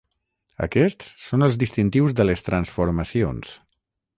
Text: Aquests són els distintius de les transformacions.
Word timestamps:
Aquests 0.67 1.11
són 1.25 1.47
els 1.47 1.59
distintius 1.65 2.17
de 2.21 2.27
les 2.27 2.45
transformacions. 2.49 3.53